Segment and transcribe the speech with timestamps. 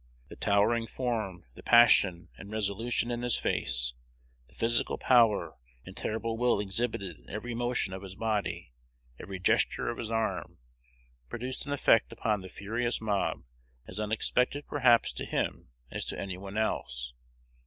[0.29, 3.93] The towering form, the passion and resolution in his face,
[4.47, 8.71] the physical power and terrible will exhibited in every motion of his body,
[9.19, 10.57] every gesture of his arm,
[11.29, 13.43] produced an effect upon the furious mob
[13.85, 17.13] as unexpected perhaps to him as to any one else.